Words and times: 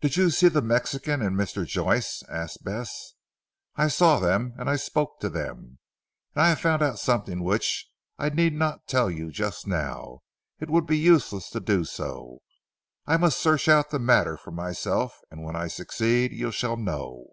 "Did 0.00 0.16
you 0.16 0.30
see 0.30 0.46
the 0.46 0.62
Mexican 0.62 1.20
and 1.20 1.34
Mr. 1.36 1.66
Joyce?" 1.66 2.22
asked 2.28 2.62
Bess. 2.62 3.14
"I 3.74 3.88
saw 3.88 4.20
them 4.20 4.54
and 4.56 4.70
I 4.70 4.76
spoke 4.76 5.18
to 5.18 5.28
them, 5.28 5.80
and 6.36 6.42
I 6.44 6.50
have 6.50 6.60
found 6.60 6.80
out 6.80 7.00
something 7.00 7.42
which 7.42 7.88
I 8.20 8.28
need 8.28 8.52
not 8.54 8.86
tell 8.86 9.10
you 9.10 9.32
just 9.32 9.66
now. 9.66 10.20
It 10.60 10.70
would 10.70 10.86
be 10.86 10.96
useless 10.96 11.50
to 11.50 11.58
do 11.58 11.84
so. 11.84 12.38
I 13.04 13.16
must 13.16 13.40
search 13.40 13.68
out 13.68 13.90
the 13.90 13.98
matter 13.98 14.36
for 14.36 14.52
myself, 14.52 15.18
and 15.28 15.42
when 15.42 15.56
I 15.56 15.66
succeed 15.66 16.30
you 16.30 16.52
shall 16.52 16.76
know." 16.76 17.30